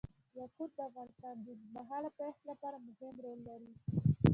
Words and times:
یاقوت 0.37 0.71
د 0.77 0.79
افغانستان 0.89 1.35
د 1.41 1.45
اوږدمهاله 1.51 2.09
پایښت 2.19 2.41
لپاره 2.51 2.77
مهم 2.87 3.15
رول 3.25 3.39
لري. 3.49 3.71